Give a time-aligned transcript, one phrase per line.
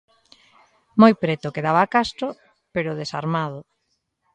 [1.01, 2.27] Moi preto quedaba Castro,
[2.73, 3.59] pero desarmado.